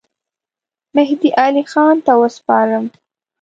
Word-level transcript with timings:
مهدي 0.97 1.29
علي 1.41 1.63
خان 1.71 1.95
ته 2.05 2.13
وسپارم. 2.21 2.85